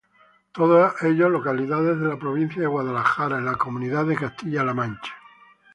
Todos 0.51 0.93
ellos 1.03 1.29
localidades 1.29 1.99
de 1.99 2.07
la 2.07 2.17
provincia 2.17 2.59
de 2.59 2.65
Guadalajara 2.65 3.37
en 3.37 3.45
la 3.45 3.53
comunidad 3.55 4.05
de 4.07 4.15
Castilla-La 4.17 4.73
Mancha. 4.73 5.11